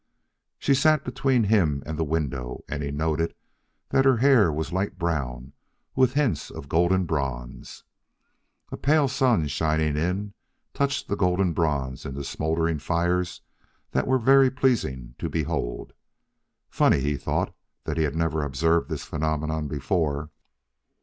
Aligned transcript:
She 0.57 0.73
sat 0.73 1.03
between 1.05 1.43
him 1.43 1.83
and 1.85 1.95
the 1.95 2.03
window, 2.03 2.63
and 2.67 2.81
he 2.81 2.89
noted 2.89 3.35
that 3.89 4.03
her 4.03 4.17
hair 4.17 4.51
was 4.51 4.73
light 4.73 4.97
brown, 4.97 5.53
with 5.95 6.15
hints 6.15 6.49
of 6.49 6.67
golden 6.67 7.05
bronze. 7.05 7.83
A 8.71 8.77
pale 8.77 9.07
sun, 9.07 9.45
shining 9.47 9.95
in, 9.95 10.33
touched 10.73 11.07
the 11.07 11.15
golden 11.15 11.53
bronze 11.53 12.03
into 12.03 12.23
smouldering 12.23 12.79
fires 12.79 13.41
that 13.91 14.07
were 14.07 14.17
very 14.17 14.49
pleasing 14.49 15.13
to 15.19 15.29
behold. 15.29 15.93
Funny, 16.71 16.99
he 17.01 17.15
thought, 17.15 17.53
that 17.83 17.97
he 17.97 18.03
had 18.03 18.15
never 18.15 18.43
observed 18.43 18.89
this 18.89 19.03
phenomenon 19.05 19.67
before. 19.67 20.31